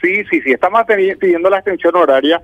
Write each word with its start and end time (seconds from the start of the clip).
Sí, 0.00 0.24
sí, 0.30 0.40
sí, 0.40 0.52
estamos 0.52 0.84
pidiendo 1.18 1.50
la 1.50 1.58
extensión 1.58 1.94
horaria. 1.96 2.40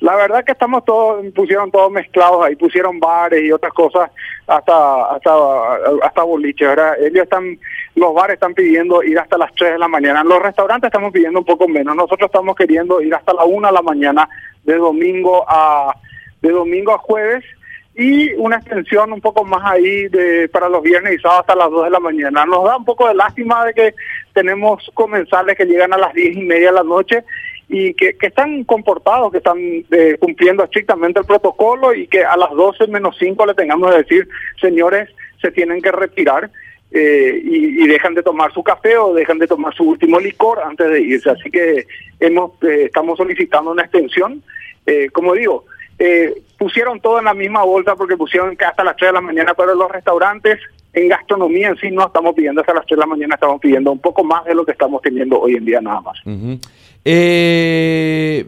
La 0.00 0.14
verdad 0.14 0.44
que 0.44 0.52
estamos 0.52 0.84
todos, 0.84 1.24
pusieron 1.34 1.70
todos 1.70 1.90
mezclados 1.90 2.44
ahí, 2.44 2.54
pusieron 2.54 3.00
bares 3.00 3.42
y 3.42 3.50
otras 3.50 3.72
cosas, 3.72 4.10
hasta 4.46 5.10
hasta 5.10 5.30
hasta 6.02 6.22
boliches, 6.22 6.68
¿verdad? 6.68 7.00
Ellos 7.00 7.24
están, 7.24 7.58
los 7.96 8.14
bares 8.14 8.34
están 8.34 8.54
pidiendo 8.54 9.02
ir 9.02 9.18
hasta 9.18 9.38
las 9.38 9.52
3 9.54 9.72
de 9.72 9.78
la 9.78 9.88
mañana, 9.88 10.22
los 10.22 10.40
restaurantes 10.40 10.88
estamos 10.88 11.12
pidiendo 11.12 11.40
un 11.40 11.44
poco 11.44 11.66
menos, 11.66 11.96
nosotros 11.96 12.28
estamos 12.28 12.54
queriendo 12.54 13.00
ir 13.00 13.12
hasta 13.14 13.32
la 13.32 13.44
1 13.44 13.66
de 13.66 13.74
la 13.74 13.82
mañana 13.82 14.28
de 14.64 14.76
domingo 14.76 15.44
a 15.48 15.96
de 16.42 16.50
domingo 16.50 16.92
a 16.92 16.98
jueves 16.98 17.44
y 17.98 18.32
una 18.34 18.58
extensión 18.58 19.12
un 19.12 19.20
poco 19.20 19.44
más 19.44 19.60
ahí 19.64 20.06
de 20.06 20.48
para 20.50 20.68
los 20.68 20.84
viernes 20.84 21.14
y 21.14 21.18
sábados 21.18 21.40
hasta 21.40 21.56
las 21.56 21.68
2 21.68 21.86
de 21.86 21.90
la 21.90 21.98
mañana. 21.98 22.46
Nos 22.46 22.62
da 22.62 22.76
un 22.76 22.84
poco 22.84 23.08
de 23.08 23.14
lástima 23.14 23.66
de 23.66 23.74
que 23.74 23.94
tenemos 24.32 24.88
comensales 24.94 25.56
que 25.56 25.64
llegan 25.64 25.92
a 25.92 25.98
las 25.98 26.14
10 26.14 26.36
y 26.36 26.42
media 26.42 26.68
de 26.68 26.76
la 26.76 26.84
noche 26.84 27.24
y 27.68 27.94
que, 27.94 28.16
están 28.20 28.62
comportados, 28.62 29.32
que 29.32 29.38
están 29.38 29.58
eh, 29.58 30.16
cumpliendo 30.20 30.62
estrictamente 30.62 31.18
el 31.18 31.26
protocolo 31.26 31.92
y 31.92 32.06
que 32.06 32.24
a 32.24 32.36
las 32.36 32.50
12 32.50 32.86
menos 32.86 33.16
5 33.18 33.46
le 33.46 33.54
tengamos 33.54 33.90
que 33.90 33.98
decir, 33.98 34.28
señores, 34.60 35.10
se 35.42 35.50
tienen 35.50 35.82
que 35.82 35.90
retirar. 35.90 36.50
Eh, 36.92 37.42
y, 37.44 37.86
dejan 37.86 38.14
de 38.14 38.22
tomar 38.22 38.50
su 38.54 38.62
café 38.62 38.96
o 38.96 39.12
dejan 39.12 39.38
de 39.38 39.46
tomar 39.46 39.74
su 39.74 39.82
último 39.82 40.20
licor 40.20 40.60
antes 40.60 40.88
de 40.88 41.00
irse. 41.00 41.30
Así 41.30 41.50
que 41.50 41.84
hemos 42.20 42.52
eh, 42.62 42.84
estamos 42.84 43.18
solicitando 43.18 43.72
una 43.72 43.82
extensión. 43.82 44.40
como 45.12 45.34
digo, 45.34 45.66
eh, 45.98 46.42
pusieron 46.58 47.00
todo 47.00 47.18
en 47.18 47.24
la 47.24 47.34
misma 47.34 47.62
bolsa 47.64 47.96
porque 47.96 48.16
pusieron 48.16 48.56
que 48.56 48.64
hasta 48.64 48.84
las 48.84 48.96
3 48.96 49.10
de 49.10 49.12
la 49.14 49.20
mañana, 49.20 49.54
pero 49.54 49.74
los 49.74 49.90
restaurantes 49.90 50.58
en 50.92 51.08
gastronomía 51.08 51.68
en 51.68 51.76
sí 51.76 51.90
no 51.90 52.06
estamos 52.06 52.34
pidiendo 52.34 52.60
hasta 52.60 52.74
las 52.74 52.86
3 52.86 52.96
de 52.96 53.00
la 53.00 53.06
mañana, 53.06 53.34
estamos 53.34 53.60
pidiendo 53.60 53.92
un 53.92 53.98
poco 53.98 54.24
más 54.24 54.44
de 54.44 54.54
lo 54.54 54.64
que 54.64 54.72
estamos 54.72 55.02
teniendo 55.02 55.40
hoy 55.40 55.54
en 55.54 55.64
día 55.64 55.80
nada 55.80 56.00
más. 56.00 56.18
eh, 57.04 58.46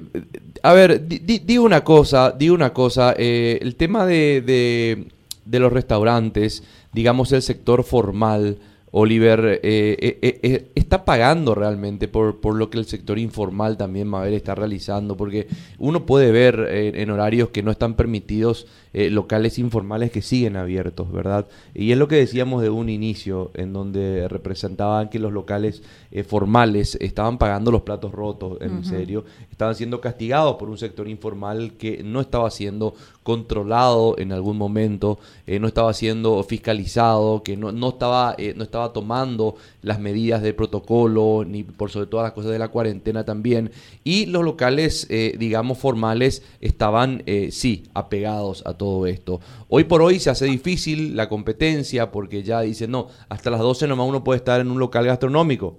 a 0.62 0.72
ver, 0.72 1.06
digo 1.06 1.64
una 1.64 1.82
cosa, 1.82 2.32
digo 2.32 2.54
una 2.54 2.72
cosa, 2.72 3.14
eh, 3.16 3.58
el 3.60 3.76
tema 3.76 4.06
de, 4.06 5.06
de 5.44 5.58
los 5.58 5.72
restaurantes, 5.72 6.64
digamos 6.92 7.32
el 7.32 7.42
sector 7.42 7.84
formal, 7.84 8.58
Oliver, 8.92 9.60
eh, 9.62 10.18
eh, 10.20 10.40
eh, 10.42 10.70
está 10.74 11.04
pagando 11.04 11.54
realmente 11.54 12.08
por, 12.08 12.40
por, 12.40 12.56
lo 12.56 12.70
que 12.70 12.78
el 12.78 12.86
sector 12.86 13.18
informal 13.18 13.76
también, 13.76 14.08
Mabel, 14.08 14.34
está 14.34 14.56
realizando, 14.56 15.16
porque 15.16 15.46
uno 15.78 16.06
puede 16.06 16.32
ver 16.32 16.68
en 16.70 17.10
horarios 17.10 17.50
que 17.50 17.62
no 17.62 17.70
están 17.70 17.94
permitidos 17.94 18.66
locales 18.92 19.60
informales 19.60 20.10
que 20.10 20.20
siguen 20.20 20.56
abiertos, 20.56 21.12
¿verdad? 21.12 21.46
Y 21.74 21.92
es 21.92 21.98
lo 21.98 22.08
que 22.08 22.16
decíamos 22.16 22.60
de 22.60 22.70
un 22.70 22.88
inicio, 22.88 23.52
en 23.54 23.72
donde 23.72 24.26
representaban 24.26 25.08
que 25.08 25.20
los 25.20 25.32
locales 25.32 25.82
formales 26.26 26.98
estaban 27.00 27.38
pagando 27.38 27.70
los 27.70 27.82
platos 27.82 28.10
rotos, 28.10 28.58
en 28.60 28.84
serio, 28.84 29.24
estaban 29.52 29.76
siendo 29.76 30.00
castigados 30.00 30.56
por 30.56 30.68
un 30.68 30.78
sector 30.78 31.06
informal 31.08 31.74
que 31.78 32.02
no 32.02 32.20
estaba 32.20 32.50
siendo 32.50 32.94
controlado 33.30 34.18
en 34.18 34.32
algún 34.32 34.56
momento, 34.56 35.18
no 35.46 35.66
estaba 35.66 35.92
siendo 35.94 36.42
fiscalizado, 36.42 37.42
que 37.42 37.56
no, 37.56 37.72
no 37.72 37.90
estaba, 37.90 38.36
no 38.56 38.64
estaba 38.64 38.92
tomando 38.92 39.56
las 39.82 40.00
medidas 40.00 40.42
de 40.42 40.54
protocolo, 40.54 41.44
ni 41.46 41.62
por 41.62 41.90
sobre 41.90 42.06
todas 42.06 42.24
las 42.24 42.32
cosas 42.32 42.50
de 42.52 42.58
la 42.58 42.68
cuarentena 42.68 43.24
también. 43.24 43.70
Y 44.04 44.26
los 44.26 44.44
locales, 44.44 45.06
eh, 45.10 45.36
digamos, 45.38 45.78
formales 45.78 46.42
estaban, 46.60 47.22
eh, 47.26 47.50
sí, 47.52 47.84
apegados 47.94 48.62
a 48.66 48.74
todo 48.74 49.06
esto. 49.06 49.40
Hoy 49.68 49.84
por 49.84 50.02
hoy 50.02 50.18
se 50.18 50.30
hace 50.30 50.46
difícil 50.46 51.16
la 51.16 51.28
competencia 51.28 52.10
porque 52.10 52.42
ya 52.42 52.60
dicen, 52.60 52.90
no, 52.90 53.08
hasta 53.28 53.50
las 53.50 53.60
12 53.60 53.86
nomás 53.86 54.08
uno 54.08 54.24
puede 54.24 54.38
estar 54.38 54.60
en 54.60 54.70
un 54.70 54.78
local 54.78 55.06
gastronómico. 55.06 55.76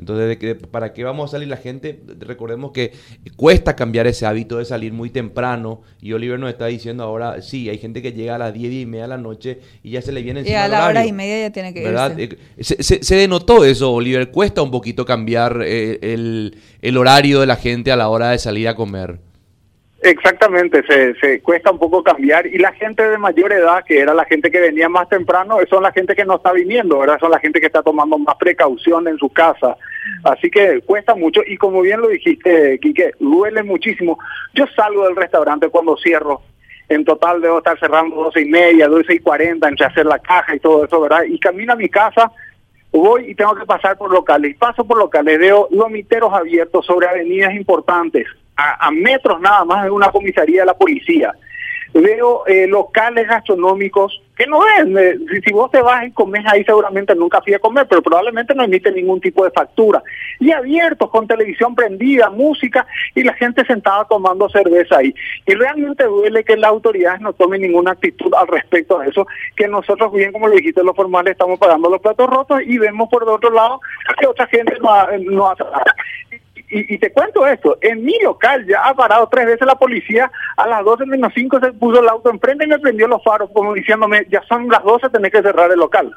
Entonces, 0.00 0.56
¿para 0.70 0.94
qué 0.94 1.04
vamos 1.04 1.30
a 1.30 1.32
salir 1.32 1.46
la 1.48 1.58
gente? 1.58 2.00
Recordemos 2.18 2.72
que 2.72 2.92
cuesta 3.36 3.76
cambiar 3.76 4.06
ese 4.06 4.24
hábito 4.24 4.56
de 4.56 4.64
salir 4.64 4.94
muy 4.94 5.10
temprano. 5.10 5.82
Y 6.00 6.14
Oliver 6.14 6.38
nos 6.38 6.50
está 6.50 6.66
diciendo 6.66 7.04
ahora, 7.04 7.42
sí, 7.42 7.68
hay 7.68 7.76
gente 7.76 8.00
que 8.00 8.12
llega 8.12 8.36
a 8.36 8.38
las 8.38 8.54
10 8.54 8.72
y 8.72 8.86
media 8.86 9.02
de 9.02 9.08
la 9.08 9.18
noche 9.18 9.60
y 9.82 9.90
ya 9.90 10.02
se 10.02 10.10
le 10.10 10.22
viene 10.22 10.40
encima 10.40 10.58
Y 10.58 10.58
a 10.58 10.68
la 10.68 10.86
hora 10.86 11.06
y 11.06 11.12
media 11.12 11.38
ya 11.40 11.52
tiene 11.52 11.74
que 11.74 11.84
¿verdad? 11.84 12.18
Eh, 12.18 12.38
se, 12.58 13.14
denotó 13.14 13.62
eso, 13.64 13.92
Oliver. 13.92 14.30
Cuesta 14.30 14.62
un 14.62 14.70
poquito 14.70 15.04
cambiar 15.04 15.62
eh, 15.62 15.98
el, 16.00 16.56
el 16.80 16.96
horario 16.96 17.40
de 17.40 17.46
la 17.46 17.56
gente 17.56 17.92
a 17.92 17.96
la 17.96 18.08
hora 18.08 18.30
de 18.30 18.38
salir 18.38 18.68
a 18.68 18.74
comer. 18.74 19.20
Exactamente, 20.02 20.82
se, 20.86 21.14
se 21.16 21.42
cuesta 21.42 21.70
un 21.70 21.78
poco 21.78 22.02
cambiar 22.02 22.46
y 22.46 22.56
la 22.56 22.72
gente 22.72 23.06
de 23.06 23.18
mayor 23.18 23.52
edad, 23.52 23.84
que 23.84 23.98
era 23.98 24.14
la 24.14 24.24
gente 24.24 24.50
que 24.50 24.58
venía 24.58 24.88
más 24.88 25.10
temprano, 25.10 25.58
son 25.68 25.82
la 25.82 25.92
gente 25.92 26.16
que 26.16 26.24
no 26.24 26.36
está 26.36 26.52
viniendo, 26.52 27.00
¿verdad? 27.00 27.18
Son 27.20 27.30
la 27.30 27.38
gente 27.38 27.60
que 27.60 27.66
está 27.66 27.82
tomando 27.82 28.16
más 28.16 28.36
precaución 28.36 29.06
en 29.08 29.18
su 29.18 29.28
casa. 29.28 29.76
Así 30.24 30.50
que 30.50 30.80
cuesta 30.86 31.14
mucho 31.14 31.42
y 31.46 31.58
como 31.58 31.82
bien 31.82 32.00
lo 32.00 32.08
dijiste, 32.08 32.78
Quique, 32.78 33.12
duele 33.20 33.62
muchísimo. 33.62 34.18
Yo 34.54 34.64
salgo 34.74 35.04
del 35.04 35.16
restaurante 35.16 35.68
cuando 35.68 35.98
cierro, 35.98 36.40
en 36.88 37.04
total 37.04 37.42
debo 37.42 37.58
estar 37.58 37.78
cerrando 37.78 38.16
doce 38.16 38.40
y 38.40 38.46
media, 38.46 38.88
doce 38.88 39.14
y 39.14 39.18
cuarenta, 39.18 39.68
entre 39.68 39.84
hacer 39.84 40.06
la 40.06 40.18
caja 40.18 40.56
y 40.56 40.60
todo 40.60 40.82
eso, 40.82 40.98
¿verdad? 40.98 41.24
Y 41.24 41.38
camino 41.38 41.74
a 41.74 41.76
mi 41.76 41.90
casa, 41.90 42.32
voy 42.90 43.32
y 43.32 43.34
tengo 43.34 43.54
que 43.54 43.66
pasar 43.66 43.98
por 43.98 44.10
locales. 44.10 44.56
Paso 44.56 44.82
por 44.86 44.96
locales, 44.96 45.38
veo 45.38 45.68
lomiteros 45.70 46.32
abiertos 46.32 46.86
sobre 46.86 47.06
avenidas 47.06 47.52
importantes 47.54 48.26
a, 48.78 48.90
metros 48.90 49.40
nada 49.40 49.64
más 49.64 49.84
de 49.84 49.90
una 49.90 50.10
comisaría 50.10 50.62
de 50.62 50.66
la 50.66 50.74
policía. 50.74 51.32
Veo 51.92 52.46
eh, 52.46 52.66
locales 52.68 53.26
gastronómicos 53.26 54.22
que 54.40 54.46
no 54.46 54.60
ven. 54.60 54.96
si, 55.44 55.52
vos 55.52 55.70
te 55.70 55.82
vas 55.82 56.06
y 56.06 56.12
comes 56.12 56.42
ahí 56.46 56.64
seguramente 56.64 57.14
nunca 57.14 57.42
fui 57.42 57.52
a 57.52 57.58
comer, 57.58 57.86
pero 57.86 58.00
probablemente 58.00 58.54
no 58.54 58.64
emite 58.64 58.90
ningún 58.90 59.20
tipo 59.20 59.44
de 59.44 59.50
factura. 59.50 60.02
Y 60.38 60.50
abiertos 60.50 61.10
con 61.10 61.26
televisión 61.26 61.74
prendida, 61.74 62.30
música 62.30 62.86
y 63.14 63.22
la 63.22 63.34
gente 63.34 63.66
sentada 63.66 64.06
tomando 64.06 64.48
cerveza 64.48 64.96
ahí. 64.96 65.14
Y 65.46 65.54
realmente 65.54 66.04
duele 66.04 66.42
que 66.42 66.56
las 66.56 66.70
autoridades 66.70 67.20
no 67.20 67.34
tomen 67.34 67.60
ninguna 67.60 67.90
actitud 67.90 68.32
al 68.32 68.48
respecto 68.48 68.98
de 69.00 69.10
eso, 69.10 69.26
que 69.56 69.68
nosotros 69.68 70.10
bien 70.10 70.32
como 70.32 70.48
lo 70.48 70.54
dijiste, 70.54 70.82
los 70.82 70.96
formales 70.96 71.32
estamos 71.32 71.58
pagando 71.58 71.90
los 71.90 72.00
platos 72.00 72.30
rotos 72.30 72.62
y 72.64 72.78
vemos 72.78 73.10
por 73.10 73.24
el 73.24 73.28
otro 73.28 73.50
lado 73.50 73.78
que 74.18 74.26
otra 74.26 74.46
gente 74.46 74.74
no, 74.80 74.90
no 75.32 75.50
hace 75.50 75.64
nada 75.64 75.94
y, 76.70 76.98
te 76.98 77.12
cuento 77.12 77.46
esto, 77.46 77.78
en 77.80 78.04
mi 78.04 78.14
local 78.22 78.64
ya 78.66 78.88
ha 78.88 78.94
parado 78.94 79.28
tres 79.30 79.46
veces 79.46 79.66
la 79.66 79.74
policía, 79.74 80.30
a 80.56 80.68
las 80.68 80.84
12 80.84 81.04
menos 81.06 81.32
5 81.34 81.58
se 81.60 81.72
puso 81.72 82.00
el 82.00 82.08
auto 82.08 82.30
enfrente 82.30 82.64
y 82.64 82.68
me 82.68 82.78
prendió 82.78 83.08
los 83.08 83.22
faros, 83.24 83.50
como 83.52 83.74
diciéndome, 83.74 84.26
ya 84.30 84.42
son 84.48 84.68
las 84.68 84.82
12, 84.84 85.10
tenés 85.10 85.32
que 85.32 85.42
cerrar 85.42 85.70
el 85.72 85.78
local. 85.78 86.14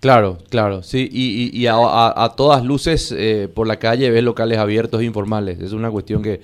Claro, 0.00 0.38
claro, 0.48 0.82
sí, 0.82 1.08
y, 1.12 1.56
y, 1.56 1.66
a, 1.68 2.32
todas 2.36 2.64
luces 2.64 3.14
eh, 3.16 3.48
por 3.54 3.66
la 3.66 3.78
calle 3.78 4.10
ves 4.10 4.24
locales 4.24 4.58
abiertos 4.58 5.02
e 5.02 5.04
informales, 5.04 5.60
es 5.60 5.72
una 5.72 5.90
cuestión 5.90 6.22
que 6.22 6.40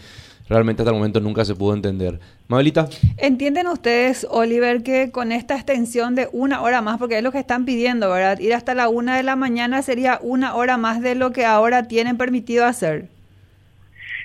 realmente 0.49 0.83
hasta 0.83 0.91
el 0.91 0.97
momento 0.97 1.21
nunca 1.21 1.45
se 1.45 1.55
pudo 1.55 1.75
entender. 1.75 2.21
Mabelita. 2.49 2.89
¿Entienden 3.17 3.67
ustedes, 3.67 4.27
Oliver, 4.31 4.85
que 4.85 5.11
con 5.11 5.33
esta 5.33 5.57
extensión 5.57 6.15
de 6.15 6.29
una 6.33 6.63
hora 6.63 6.81
más, 6.81 6.99
porque 6.99 7.19
es 7.19 7.25
lo 7.25 7.33
que 7.33 7.41
están 7.41 7.65
pidiendo, 7.65 8.11
¿verdad? 8.11 8.39
Ir 8.39 8.55
hasta 8.55 8.75
la 8.75 8.89
una 8.89 9.17
de 9.17 9.25
la 9.25 9.35
mañana 9.35 9.83
sería 9.83 10.21
una 10.23 10.55
hora 10.55 10.77
más 10.77 11.01
de 11.01 11.17
lo 11.17 11.33
que 11.33 11.45
ahora 11.45 11.89
tienen 11.89 12.17
permitido 12.17 12.65
hacer. 12.65 13.09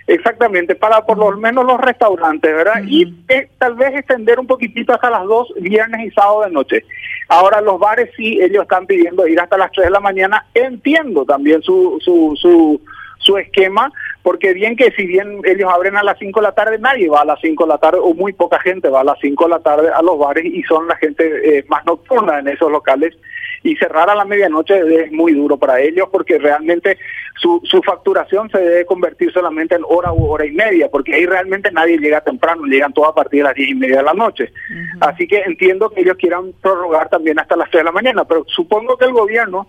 Exactamente, 0.07 0.75
para 0.75 1.05
por 1.05 1.17
lo 1.17 1.31
menos 1.37 1.65
los 1.65 1.79
restaurantes, 1.79 2.53
¿verdad? 2.53 2.81
Y 2.85 3.13
eh, 3.29 3.49
tal 3.57 3.75
vez 3.75 3.93
extender 3.95 4.39
un 4.39 4.47
poquitito 4.47 4.93
hasta 4.93 5.09
las 5.09 5.25
dos, 5.25 5.53
viernes 5.59 6.07
y 6.07 6.11
sábado 6.11 6.41
de 6.43 6.51
noche. 6.51 6.85
Ahora 7.29 7.61
los 7.61 7.79
bares 7.79 8.09
sí, 8.17 8.39
ellos 8.41 8.63
están 8.63 8.87
pidiendo 8.87 9.27
ir 9.27 9.39
hasta 9.39 9.57
las 9.57 9.71
3 9.71 9.85
de 9.85 9.91
la 9.91 9.99
mañana. 9.99 10.45
Entiendo 10.53 11.23
también 11.23 11.61
su, 11.61 11.97
su, 12.01 12.33
su, 12.35 12.81
su 13.19 13.37
esquema, 13.37 13.91
porque 14.23 14.53
bien 14.53 14.75
que 14.75 14.91
si 14.91 15.05
bien 15.05 15.39
ellos 15.45 15.71
abren 15.71 15.95
a 15.95 16.03
las 16.03 16.17
5 16.19 16.39
de 16.39 16.47
la 16.47 16.51
tarde, 16.53 16.79
nadie 16.79 17.07
va 17.07 17.21
a 17.21 17.25
las 17.25 17.39
5 17.39 17.63
de 17.63 17.69
la 17.69 17.77
tarde, 17.77 17.99
o 18.01 18.13
muy 18.13 18.33
poca 18.33 18.59
gente 18.59 18.89
va 18.89 19.01
a 19.01 19.05
las 19.05 19.19
5 19.21 19.43
de 19.45 19.49
la 19.49 19.59
tarde 19.59 19.89
a 19.93 20.01
los 20.01 20.17
bares 20.17 20.45
y 20.45 20.63
son 20.63 20.87
la 20.87 20.95
gente 20.97 21.57
eh, 21.57 21.65
más 21.69 21.85
nocturna 21.85 22.39
en 22.39 22.47
esos 22.47 22.71
locales 22.71 23.15
y 23.63 23.75
cerrar 23.75 24.09
a 24.09 24.15
la 24.15 24.25
medianoche 24.25 25.03
es 25.03 25.11
muy 25.11 25.33
duro 25.33 25.57
para 25.57 25.79
ellos 25.79 26.09
porque 26.11 26.39
realmente 26.39 26.97
su, 27.41 27.59
su 27.63 27.81
facturación 27.81 28.49
se 28.51 28.59
debe 28.59 28.85
convertir 28.85 29.31
solamente 29.33 29.73
en 29.73 29.81
hora 29.87 30.13
u 30.13 30.25
hora 30.25 30.45
y 30.45 30.51
media, 30.51 30.89
porque 30.91 31.15
ahí 31.15 31.25
realmente 31.25 31.71
nadie 31.71 31.97
llega 31.97 32.21
temprano, 32.21 32.65
llegan 32.65 32.93
todos 32.93 33.09
a 33.09 33.15
partir 33.15 33.39
de 33.39 33.43
las 33.45 33.55
diez 33.55 33.69
y 33.69 33.75
media 33.75 33.97
de 33.97 34.03
la 34.03 34.13
noche. 34.13 34.53
Así 34.99 35.27
que 35.27 35.39
entiendo 35.39 35.89
que 35.89 36.01
ellos 36.01 36.17
quieran 36.17 36.53
prorrogar 36.61 37.09
también 37.09 37.39
hasta 37.39 37.55
las 37.55 37.69
tres 37.71 37.81
de 37.81 37.85
la 37.85 37.91
mañana, 37.91 38.25
pero 38.25 38.45
supongo 38.47 38.95
que 38.95 39.05
el 39.05 39.13
gobierno 39.13 39.67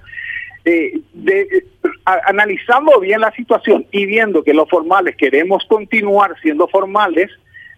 eh, 0.66 1.00
de, 1.14 1.64
analizando 2.04 3.00
bien 3.00 3.20
la 3.20 3.32
situación 3.32 3.86
y 3.90 4.04
viendo 4.04 4.44
que 4.44 4.52
los 4.52 4.68
formales 4.68 5.16
queremos 5.16 5.64
continuar 5.66 6.36
siendo 6.42 6.68
formales, 6.68 7.30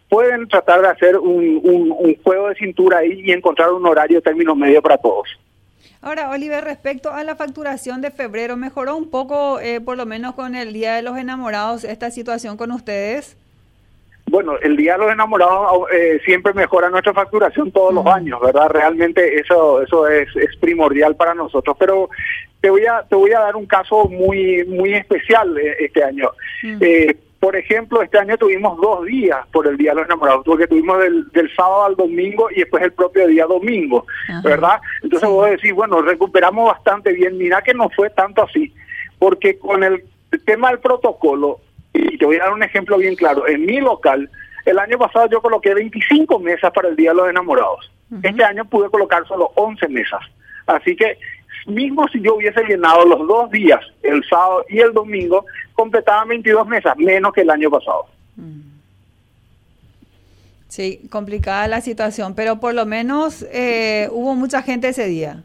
pueden 0.08 0.48
tratar 0.48 0.82
de 0.82 0.88
hacer 0.88 1.16
un, 1.18 1.60
un, 1.62 1.94
un 1.96 2.16
juego 2.24 2.48
de 2.48 2.56
cintura 2.56 2.98
ahí 2.98 3.22
y 3.24 3.30
encontrar 3.30 3.70
un 3.72 3.86
horario 3.86 4.20
término 4.20 4.56
medio 4.56 4.82
para 4.82 4.98
todos. 4.98 5.28
Ahora, 6.04 6.28
Oliver, 6.28 6.62
respecto 6.62 7.10
a 7.10 7.24
la 7.24 7.34
facturación 7.34 8.02
de 8.02 8.10
febrero, 8.10 8.58
¿mejoró 8.58 8.94
un 8.94 9.08
poco, 9.08 9.58
eh, 9.58 9.80
por 9.80 9.96
lo 9.96 10.04
menos 10.04 10.34
con 10.34 10.54
el 10.54 10.74
Día 10.74 10.96
de 10.96 11.00
los 11.00 11.16
Enamorados, 11.16 11.82
esta 11.82 12.10
situación 12.10 12.58
con 12.58 12.72
ustedes? 12.72 13.38
Bueno, 14.26 14.58
el 14.60 14.76
Día 14.76 14.92
de 14.92 14.98
los 14.98 15.12
Enamorados 15.12 15.86
eh, 15.90 16.20
siempre 16.26 16.52
mejora 16.52 16.90
nuestra 16.90 17.14
facturación 17.14 17.72
todos 17.72 17.94
los 17.94 18.04
años, 18.04 18.38
¿verdad? 18.42 18.68
Realmente 18.68 19.40
eso 19.40 19.80
eso 19.80 20.06
es, 20.06 20.28
es 20.36 20.54
primordial 20.58 21.16
para 21.16 21.32
nosotros, 21.32 21.74
pero 21.80 22.10
te 22.60 22.68
voy 22.68 22.84
a 22.84 23.02
te 23.08 23.14
voy 23.16 23.32
a 23.32 23.40
dar 23.40 23.56
un 23.56 23.64
caso 23.64 24.04
muy 24.04 24.62
muy 24.66 24.92
especial 24.92 25.56
eh, 25.56 25.76
este 25.80 26.04
año. 26.04 26.30
Mm. 26.64 26.76
Eh, 26.82 27.16
por 27.44 27.56
ejemplo, 27.56 28.00
este 28.00 28.18
año 28.18 28.38
tuvimos 28.38 28.80
dos 28.80 29.04
días 29.04 29.46
por 29.52 29.66
el 29.66 29.76
Día 29.76 29.90
de 29.90 29.96
los 29.96 30.06
Enamorados, 30.06 30.46
porque 30.46 30.66
tuvimos 30.66 30.98
del, 30.98 31.30
del 31.30 31.54
sábado 31.54 31.84
al 31.84 31.94
domingo 31.94 32.48
y 32.50 32.60
después 32.60 32.82
el 32.82 32.94
propio 32.94 33.26
día 33.26 33.44
domingo, 33.44 34.06
¿verdad? 34.42 34.80
Entonces 35.02 35.28
vos 35.28 35.50
decís, 35.50 35.74
bueno, 35.74 36.00
recuperamos 36.00 36.72
bastante 36.72 37.12
bien. 37.12 37.36
Mira 37.36 37.60
que 37.60 37.74
no 37.74 37.90
fue 37.90 38.08
tanto 38.08 38.44
así, 38.44 38.72
porque 39.18 39.58
con 39.58 39.84
el 39.84 40.04
tema 40.46 40.70
del 40.70 40.78
protocolo, 40.78 41.60
y 41.92 42.16
te 42.16 42.24
voy 42.24 42.36
a 42.36 42.44
dar 42.44 42.54
un 42.54 42.62
ejemplo 42.62 42.96
bien 42.96 43.14
claro, 43.14 43.46
en 43.46 43.66
mi 43.66 43.78
local, 43.78 44.30
el 44.64 44.78
año 44.78 44.96
pasado 44.96 45.28
yo 45.28 45.42
coloqué 45.42 45.74
25 45.74 46.38
mesas 46.38 46.72
para 46.72 46.88
el 46.88 46.96
Día 46.96 47.10
de 47.10 47.16
los 47.16 47.28
Enamorados. 47.28 47.92
Este 48.22 48.42
año 48.42 48.64
pude 48.64 48.88
colocar 48.88 49.28
solo 49.28 49.52
11 49.56 49.86
mesas. 49.88 50.22
Así 50.66 50.96
que 50.96 51.18
mismo 51.66 52.06
si 52.08 52.20
yo 52.20 52.36
hubiese 52.36 52.62
llenado 52.64 53.04
los 53.04 53.26
dos 53.26 53.50
días, 53.50 53.80
el 54.02 54.22
sábado 54.24 54.64
y 54.68 54.80
el 54.80 54.92
domingo, 54.92 55.44
completaban 55.74 56.28
22 56.28 56.66
mesas, 56.66 56.96
menos 56.96 57.32
que 57.32 57.42
el 57.42 57.50
año 57.50 57.70
pasado. 57.70 58.06
Mm. 58.36 58.60
Sí, 60.68 61.02
complicada 61.08 61.68
la 61.68 61.80
situación, 61.80 62.34
pero 62.34 62.58
por 62.58 62.74
lo 62.74 62.84
menos 62.84 63.46
eh, 63.52 64.08
hubo 64.10 64.34
mucha 64.34 64.60
gente 64.62 64.88
ese 64.88 65.06
día. 65.06 65.42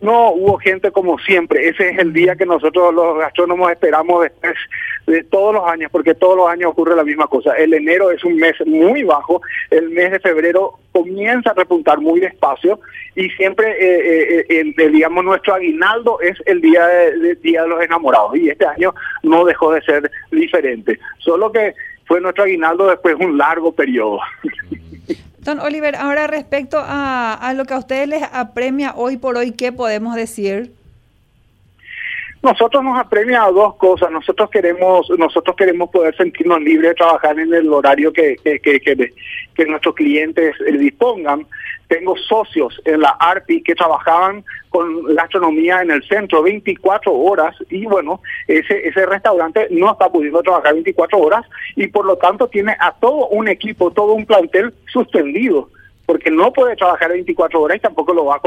No, 0.00 0.30
hubo 0.30 0.56
gente 0.56 0.90
como 0.90 1.18
siempre. 1.18 1.68
Ese 1.68 1.90
es 1.90 1.98
el 1.98 2.14
día 2.14 2.34
que 2.36 2.46
nosotros 2.46 2.94
los 2.94 3.18
gastrónomos 3.18 3.70
esperamos 3.70 4.22
después 4.22 4.54
de 5.10 5.24
todos 5.24 5.54
los 5.54 5.66
años, 5.66 5.90
porque 5.90 6.14
todos 6.14 6.36
los 6.36 6.48
años 6.48 6.70
ocurre 6.70 6.94
la 6.94 7.04
misma 7.04 7.26
cosa. 7.26 7.54
El 7.54 7.74
enero 7.74 8.10
es 8.10 8.22
un 8.24 8.36
mes 8.36 8.54
muy 8.64 9.02
bajo, 9.02 9.42
el 9.70 9.90
mes 9.90 10.12
de 10.12 10.20
febrero 10.20 10.78
comienza 10.92 11.50
a 11.50 11.54
repuntar 11.54 11.98
muy 11.98 12.20
despacio 12.20 12.80
y 13.16 13.28
siempre, 13.30 13.70
eh, 13.72 14.46
eh, 14.48 14.74
eh 14.78 14.88
digamos, 14.88 15.24
nuestro 15.24 15.54
aguinaldo 15.54 16.20
es 16.20 16.36
el 16.46 16.60
día 16.60 16.86
de, 16.86 17.34
día 17.36 17.62
de 17.62 17.68
los 17.68 17.82
enamorados 17.82 18.36
y 18.36 18.50
este 18.50 18.66
año 18.66 18.94
no 19.22 19.44
dejó 19.44 19.72
de 19.72 19.82
ser 19.82 20.10
diferente. 20.30 20.98
Solo 21.18 21.50
que 21.50 21.74
fue 22.06 22.20
nuestro 22.20 22.44
aguinaldo 22.44 22.88
después 22.88 23.18
de 23.18 23.24
un 23.24 23.36
largo 23.36 23.72
periodo. 23.72 24.20
Don 25.40 25.58
Oliver, 25.58 25.96
ahora 25.96 26.26
respecto 26.26 26.78
a, 26.78 27.34
a 27.34 27.54
lo 27.54 27.64
que 27.64 27.74
a 27.74 27.78
ustedes 27.78 28.06
les 28.08 28.22
apremia 28.22 28.92
hoy 28.94 29.16
por 29.16 29.36
hoy, 29.36 29.52
¿qué 29.52 29.72
podemos 29.72 30.14
decir? 30.14 30.72
Nosotros 32.42 32.82
nos 32.82 32.98
apremia 32.98 33.44
a 33.44 33.50
dos 33.50 33.76
cosas. 33.76 34.10
Nosotros 34.10 34.48
queremos, 34.48 35.10
nosotros 35.18 35.54
queremos 35.56 35.90
poder 35.90 36.16
sentirnos 36.16 36.60
libres 36.62 36.90
de 36.90 36.94
trabajar 36.94 37.38
en 37.38 37.52
el 37.52 37.70
horario 37.70 38.12
que, 38.12 38.36
que, 38.42 38.80
que, 38.80 39.66
nuestros 39.66 39.94
clientes 39.94 40.54
eh, 40.66 40.72
dispongan. 40.78 41.46
Tengo 41.86 42.16
socios 42.16 42.80
en 42.86 43.00
la 43.00 43.10
ARPI 43.10 43.62
que 43.62 43.74
trabajaban 43.74 44.42
con 44.70 45.14
la 45.14 45.24
astronomía 45.24 45.82
en 45.82 45.90
el 45.90 46.02
centro 46.08 46.42
24 46.42 47.12
horas 47.12 47.54
y 47.68 47.84
bueno, 47.84 48.22
ese, 48.46 48.88
ese 48.88 49.04
restaurante 49.04 49.66
no 49.70 49.92
está 49.92 50.10
pudiendo 50.10 50.40
trabajar 50.42 50.72
24 50.72 51.18
horas 51.18 51.44
y 51.76 51.88
por 51.88 52.06
lo 52.06 52.16
tanto 52.16 52.48
tiene 52.48 52.74
a 52.78 52.92
todo 52.92 53.28
un 53.28 53.48
equipo, 53.48 53.90
todo 53.90 54.14
un 54.14 54.24
plantel 54.24 54.72
suspendido 54.90 55.68
porque 56.10 56.28
no 56.28 56.52
puede 56.52 56.74
trabajar 56.74 57.12
24 57.12 57.60
horas 57.62 57.76
y 57.76 57.80
tampoco 57.82 58.12
lo 58.12 58.24
va 58.24 58.34
a 58.34 58.40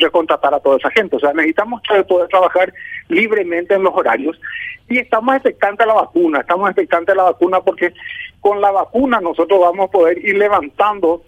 recontratar 0.00 0.54
a 0.54 0.60
toda 0.60 0.78
esa 0.78 0.90
gente. 0.90 1.16
O 1.16 1.20
sea, 1.20 1.34
necesitamos 1.34 1.82
poder 2.08 2.28
trabajar 2.28 2.72
libremente 3.10 3.74
en 3.74 3.82
los 3.82 3.92
horarios. 3.94 4.40
Y 4.88 4.96
estamos 4.96 5.34
expectantes 5.34 5.84
a 5.84 5.88
la 5.88 6.00
vacuna, 6.00 6.40
estamos 6.40 6.66
expectantes 6.70 7.12
a 7.12 7.16
la 7.16 7.24
vacuna 7.24 7.60
porque 7.60 7.92
con 8.40 8.58
la 8.62 8.70
vacuna 8.70 9.20
nosotros 9.20 9.60
vamos 9.60 9.88
a 9.88 9.90
poder 9.90 10.16
ir 10.24 10.38
levantando 10.38 11.22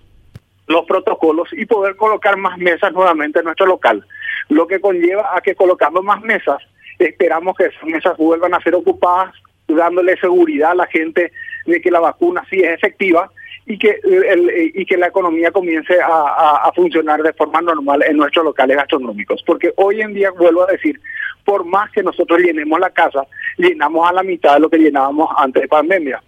los 0.67 0.87
protocolos 0.87 1.51
y 1.53 1.67
poder 1.67 1.95
colocar 1.97 2.39
más 2.39 2.57
mesas 2.57 2.91
nuevamente 2.95 3.41
en 3.41 3.45
nuestro 3.45 3.67
local, 3.67 4.03
lo 4.49 4.67
que 4.67 4.81
conlleva 4.81 5.29
a 5.37 5.43
que 5.43 5.55
colocando 5.55 6.03
más 6.03 6.23
mesas 6.23 6.63
esperamos 6.99 7.55
que 7.55 7.67
esas 7.67 7.85
mesas 7.85 8.17
vuelvan 8.17 8.55
a 8.55 8.63
ser 8.63 8.75
ocupadas, 8.75 9.35
dándole 9.69 10.17
seguridad 10.17 10.71
a 10.71 10.77
la 10.77 10.87
gente 10.87 11.33
de 11.67 11.83
que 11.83 11.91
la 11.91 12.01
vacuna 12.01 12.43
sí 12.49 12.61
es 12.61 12.71
efectiva 12.71 13.31
y 13.67 13.79
que, 13.79 13.99
el, 14.05 14.73
y 14.75 14.87
que 14.87 14.97
la 14.97 15.09
economía 15.09 15.51
comience 15.51 15.99
a, 16.01 16.71
funcionar 16.75 17.23
de 17.23 17.33
forma 17.33 17.61
normal 17.61 18.03
en 18.07 18.17
nuestros 18.17 18.45
locales 18.45 18.77
gastronómicos. 18.77 19.43
Porque 19.45 19.73
hoy 19.77 20.01
en 20.01 20.15
día, 20.15 20.31
vuelvo 20.31 20.63
a 20.63 20.73
decir, 20.73 21.01
por 21.45 21.65
más 21.65 21.91
que 21.91 22.03
nosotros 22.03 22.39
llenemos 22.39 22.79
la 22.79 22.91
casa, 22.91 23.27
llenamos 23.59 24.09
a 24.09 24.13
la 24.13 24.23
mitad 24.23 24.55
de 24.55 24.61
lo 24.61 24.71
que 24.71 24.79
llenábamos 24.79 25.29
antes 25.37 25.63
de 25.63 25.69
pandemia. 25.69 26.23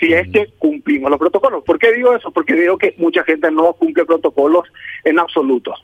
Si 0.00 0.12
es 0.12 0.28
que 0.32 0.48
cumplimos 0.58 1.10
los 1.10 1.18
protocolos. 1.18 1.62
¿Por 1.62 1.78
qué 1.78 1.92
digo 1.92 2.14
eso? 2.14 2.30
Porque 2.32 2.54
digo 2.54 2.76
que 2.76 2.94
mucha 2.98 3.22
gente 3.22 3.50
no 3.50 3.72
cumple 3.74 4.04
protocolos 4.04 4.66
en 5.04 5.18
absoluto. 5.18 5.74